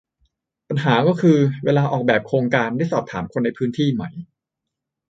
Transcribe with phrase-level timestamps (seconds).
[0.69, 4.03] ปัญหาก็คือ เวลาออกแบบโครงการได้สอบถามคนในพื้นที่ไหม